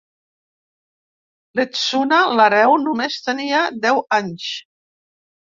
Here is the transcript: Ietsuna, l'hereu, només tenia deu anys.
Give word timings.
Ietsuna, 1.59 2.19
l'hereu, 2.39 2.75
només 2.89 3.21
tenia 3.29 3.63
deu 3.85 4.05
anys. 4.21 4.51